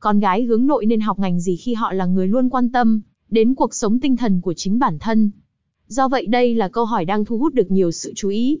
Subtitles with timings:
[0.00, 3.00] Con gái hướng nội nên học ngành gì khi họ là người luôn quan tâm
[3.30, 5.30] đến cuộc sống tinh thần của chính bản thân?
[5.86, 8.60] Do vậy đây là câu hỏi đang thu hút được nhiều sự chú ý.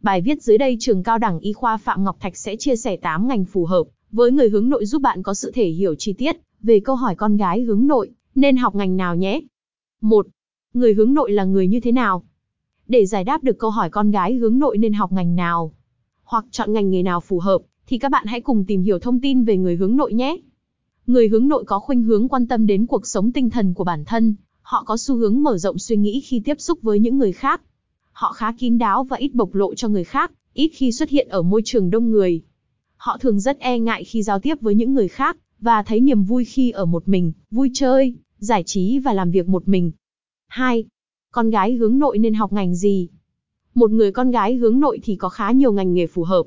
[0.00, 2.96] Bài viết dưới đây trường cao đẳng y khoa Phạm Ngọc Thạch sẽ chia sẻ
[2.96, 6.12] 8 ngành phù hợp với người hướng nội giúp bạn có sự thể hiểu chi
[6.12, 9.40] tiết về câu hỏi con gái hướng nội nên học ngành nào nhé.
[10.00, 10.26] 1.
[10.74, 12.22] Người hướng nội là người như thế nào?
[12.88, 15.72] Để giải đáp được câu hỏi con gái hướng nội nên học ngành nào
[16.24, 19.20] hoặc chọn ngành nghề nào phù hợp thì các bạn hãy cùng tìm hiểu thông
[19.20, 20.36] tin về người hướng nội nhé.
[21.06, 24.04] Người hướng nội có khuynh hướng quan tâm đến cuộc sống tinh thần của bản
[24.04, 27.32] thân, họ có xu hướng mở rộng suy nghĩ khi tiếp xúc với những người
[27.32, 27.62] khác.
[28.12, 31.28] Họ khá kín đáo và ít bộc lộ cho người khác, ít khi xuất hiện
[31.28, 32.42] ở môi trường đông người.
[32.96, 36.24] Họ thường rất e ngại khi giao tiếp với những người khác, và thấy niềm
[36.24, 39.92] vui khi ở một mình, vui chơi, giải trí và làm việc một mình.
[40.46, 40.84] 2.
[41.30, 43.08] Con gái hướng nội nên học ngành gì?
[43.74, 46.42] Một người con gái hướng nội thì có khá nhiều ngành nghề phù hợp.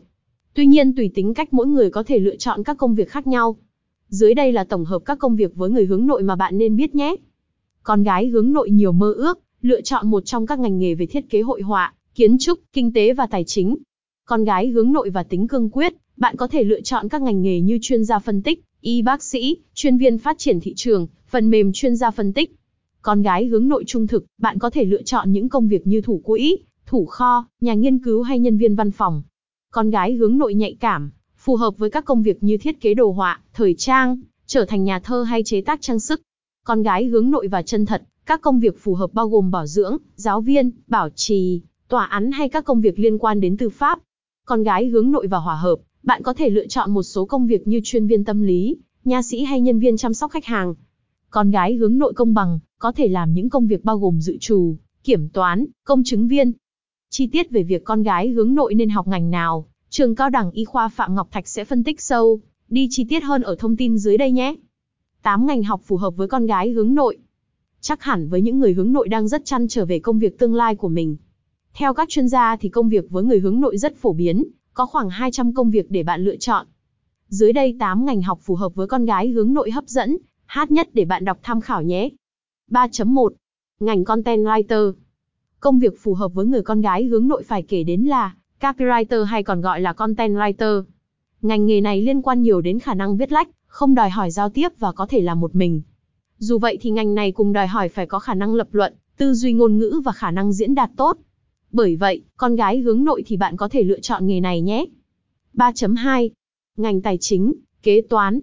[0.53, 3.27] Tuy nhiên tùy tính cách mỗi người có thể lựa chọn các công việc khác
[3.27, 3.57] nhau.
[4.09, 6.75] Dưới đây là tổng hợp các công việc với người hướng nội mà bạn nên
[6.75, 7.15] biết nhé.
[7.83, 11.05] Con gái hướng nội nhiều mơ ước, lựa chọn một trong các ngành nghề về
[11.05, 13.77] thiết kế hội họa, kiến trúc, kinh tế và tài chính.
[14.25, 17.41] Con gái hướng nội và tính cương quyết, bạn có thể lựa chọn các ngành
[17.41, 21.07] nghề như chuyên gia phân tích, y bác sĩ, chuyên viên phát triển thị trường,
[21.27, 22.55] phần mềm chuyên gia phân tích.
[23.01, 26.01] Con gái hướng nội trung thực, bạn có thể lựa chọn những công việc như
[26.01, 29.23] thủ quỹ, thủ kho, nhà nghiên cứu hay nhân viên văn phòng.
[29.71, 31.11] Con gái hướng nội nhạy cảm,
[31.47, 34.83] phù hợp với các công việc như thiết kế đồ họa, thời trang, trở thành
[34.83, 36.21] nhà thơ hay chế tác trang sức.
[36.65, 39.67] Con gái hướng nội và chân thật, các công việc phù hợp bao gồm bảo
[39.67, 43.69] dưỡng, giáo viên, bảo trì, tòa án hay các công việc liên quan đến tư
[43.69, 43.99] pháp.
[44.45, 47.47] Con gái hướng nội và hòa hợp, bạn có thể lựa chọn một số công
[47.47, 50.75] việc như chuyên viên tâm lý, nha sĩ hay nhân viên chăm sóc khách hàng.
[51.29, 54.37] Con gái hướng nội công bằng, có thể làm những công việc bao gồm dự
[54.39, 56.51] trù, kiểm toán, công chứng viên.
[57.09, 59.67] Chi tiết về việc con gái hướng nội nên học ngành nào,
[59.97, 63.23] trường cao đẳng y khoa Phạm Ngọc Thạch sẽ phân tích sâu, đi chi tiết
[63.23, 64.55] hơn ở thông tin dưới đây nhé.
[65.21, 67.17] 8 ngành học phù hợp với con gái hướng nội.
[67.81, 70.55] Chắc hẳn với những người hướng nội đang rất chăn trở về công việc tương
[70.55, 71.17] lai của mình.
[71.73, 74.85] Theo các chuyên gia thì công việc với người hướng nội rất phổ biến, có
[74.85, 76.67] khoảng 200 công việc để bạn lựa chọn.
[77.27, 80.71] Dưới đây 8 ngành học phù hợp với con gái hướng nội hấp dẫn, hát
[80.71, 82.09] nhất để bạn đọc tham khảo nhé.
[82.71, 83.29] 3.1.
[83.79, 84.93] Ngành Content Writer
[85.59, 89.23] Công việc phù hợp với người con gái hướng nội phải kể đến là copywriter
[89.23, 90.83] hay còn gọi là content writer.
[91.41, 94.49] Ngành nghề này liên quan nhiều đến khả năng viết lách, không đòi hỏi giao
[94.49, 95.81] tiếp và có thể làm một mình.
[96.37, 99.33] Dù vậy thì ngành này cùng đòi hỏi phải có khả năng lập luận, tư
[99.33, 101.17] duy ngôn ngữ và khả năng diễn đạt tốt.
[101.71, 104.85] Bởi vậy, con gái hướng nội thì bạn có thể lựa chọn nghề này nhé.
[105.53, 106.29] 3.2.
[106.77, 107.53] Ngành tài chính,
[107.83, 108.39] kế toán.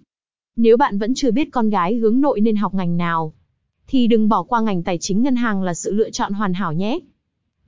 [0.56, 3.32] Nếu bạn vẫn chưa biết con gái hướng nội nên học ngành nào,
[3.86, 6.72] thì đừng bỏ qua ngành tài chính ngân hàng là sự lựa chọn hoàn hảo
[6.72, 6.98] nhé.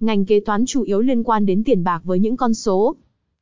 [0.00, 2.96] Ngành kế toán chủ yếu liên quan đến tiền bạc với những con số.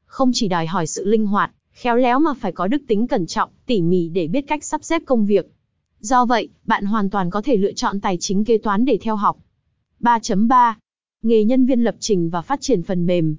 [0.04, 3.26] Không chỉ đòi hỏi sự linh hoạt, khéo léo mà phải có đức tính cẩn
[3.26, 5.52] trọng, tỉ mỉ để biết cách sắp xếp công việc.
[6.00, 9.16] Do vậy, bạn hoàn toàn có thể lựa chọn tài chính kế toán để theo
[9.16, 9.38] học.
[10.00, 10.74] 3.3.
[11.22, 13.36] Nghề nhân viên lập trình và phát triển phần mềm.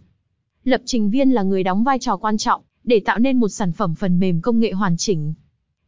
[0.63, 3.71] Lập trình viên là người đóng vai trò quan trọng để tạo nên một sản
[3.71, 5.33] phẩm phần mềm công nghệ hoàn chỉnh.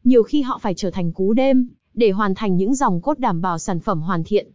[0.03, 3.41] Nhiều khi họ phải trở thành cú đêm để hoàn thành những dòng cốt đảm
[3.41, 4.47] bảo sản phẩm hoàn thiện.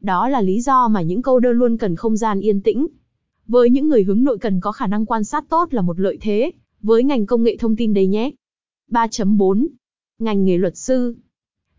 [0.00, 2.86] Đó là lý do mà những câu đơn luôn cần không gian yên tĩnh.
[3.46, 6.18] Với những người hướng nội cần có khả năng quan sát tốt là một lợi
[6.20, 6.50] thế,
[6.82, 8.30] với ngành công nghệ thông tin đây nhé.
[8.90, 9.66] 3.4.
[10.18, 11.14] Ngành nghề luật sư.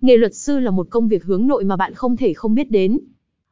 [0.02, 2.72] Nghề luật sư là một công việc hướng nội mà bạn không thể không biết
[2.72, 3.00] đến.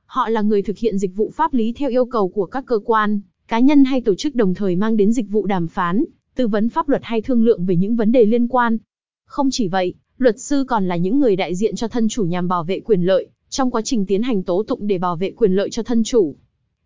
[0.05, 2.79] Họ là người thực hiện dịch vụ pháp lý theo yêu cầu của các cơ
[2.85, 6.03] quan, cá nhân hay tổ chức đồng thời mang đến dịch vụ đàm phán,
[6.35, 8.77] tư vấn pháp luật hay thương lượng về những vấn đề liên quan.
[9.25, 12.47] Không chỉ vậy, luật sư còn là những người đại diện cho thân chủ nhằm
[12.47, 15.51] bảo vệ quyền lợi, trong quá trình tiến hành tố tụng để bảo vệ quyền
[15.51, 16.35] lợi cho thân chủ.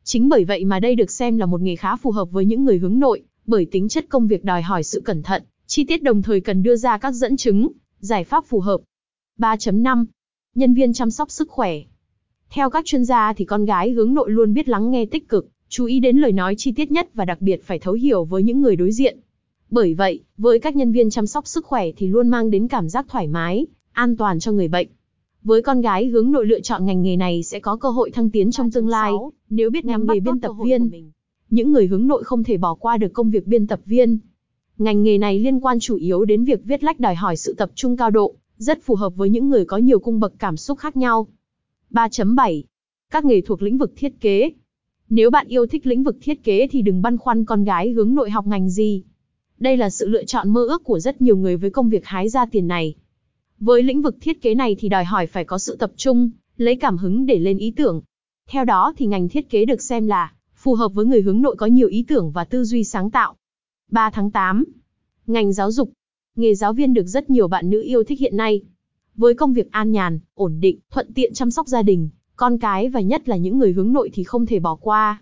[0.03, 2.65] Chính bởi vậy mà đây được xem là một nghề khá phù hợp với những
[2.65, 6.03] người hướng nội, bởi tính chất công việc đòi hỏi sự cẩn thận, chi tiết
[6.03, 7.67] đồng thời cần đưa ra các dẫn chứng,
[7.99, 8.81] giải pháp phù hợp.
[9.39, 10.05] 3.5.
[10.55, 11.73] Nhân viên chăm sóc sức khỏe.
[12.49, 15.47] Theo các chuyên gia thì con gái hướng nội luôn biết lắng nghe tích cực,
[15.69, 18.43] chú ý đến lời nói chi tiết nhất và đặc biệt phải thấu hiểu với
[18.43, 19.19] những người đối diện.
[19.69, 22.89] Bởi vậy, với các nhân viên chăm sóc sức khỏe thì luôn mang đến cảm
[22.89, 24.87] giác thoải mái, an toàn cho người bệnh.
[25.43, 28.29] Với con gái hướng nội lựa chọn ngành nghề này sẽ có cơ hội thăng
[28.29, 29.11] tiến trong tương lai,
[29.49, 31.11] nếu biết nhắm nghề biên tập viên.
[31.49, 34.19] Những người hướng nội không thể bỏ qua được công việc biên tập viên.
[34.77, 37.71] Ngành nghề này liên quan chủ yếu đến việc viết lách đòi hỏi sự tập
[37.75, 40.79] trung cao độ, rất phù hợp với những người có nhiều cung bậc cảm xúc
[40.79, 41.27] khác nhau.
[41.91, 42.63] 3.7.
[43.11, 44.51] Các nghề thuộc lĩnh vực thiết kế.
[45.09, 48.15] Nếu bạn yêu thích lĩnh vực thiết kế thì đừng băn khoăn con gái hướng
[48.15, 49.03] nội học ngành gì.
[49.59, 52.29] Đây là sự lựa chọn mơ ước của rất nhiều người với công việc hái
[52.29, 52.95] ra tiền này.
[53.63, 56.75] Với lĩnh vực thiết kế này thì đòi hỏi phải có sự tập trung, lấy
[56.75, 58.01] cảm hứng để lên ý tưởng.
[58.49, 61.55] Theo đó thì ngành thiết kế được xem là phù hợp với người hướng nội
[61.57, 63.35] có nhiều ý tưởng và tư duy sáng tạo.
[63.91, 64.63] 3 tháng 8.
[65.27, 65.91] Ngành giáo dục.
[66.35, 68.61] nghề giáo viên được rất nhiều bạn nữ yêu thích hiện nay.
[69.15, 72.89] Với công việc an nhàn, ổn định, thuận tiện chăm sóc gia đình, con cái
[72.89, 75.21] và nhất là những người hướng nội thì không thể bỏ qua.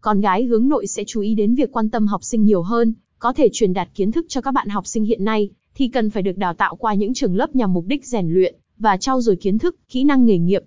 [0.00, 2.94] Con gái hướng nội sẽ chú ý đến việc quan tâm học sinh nhiều hơn,
[3.18, 6.10] có thể truyền đạt kiến thức cho các bạn học sinh hiện nay, thì cần
[6.10, 9.20] phải được đào tạo qua những trường lớp nhằm mục đích rèn luyện và trau
[9.20, 10.62] dồi kiến thức, kỹ năng nghề nghiệp.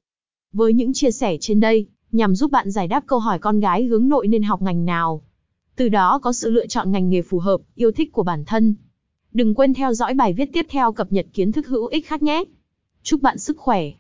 [0.54, 3.84] Với những chia sẻ trên đây, nhằm giúp bạn giải đáp câu hỏi con gái
[3.84, 5.22] hướng nội nên học ngành nào.
[5.76, 8.76] Từ đó có sự lựa chọn ngành nghề phù hợp, yêu thích của bản thân.
[9.34, 12.24] Đừng quên theo dõi bài viết tiếp theo cập nhật kiến thức hữu ích khác
[12.24, 12.44] nhé.
[13.04, 13.92] Chúc bạn sức khỏe.